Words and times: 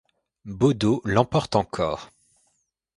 Baudot 0.45 1.03
l'emporte 1.05 1.55
encore. 1.55 2.09